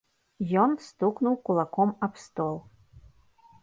[0.61, 2.55] Ён стукнуў кулаком аб стол.